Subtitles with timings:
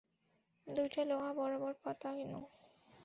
[0.67, 2.33] দুইটা লোহা বরাবর পাতা কেন?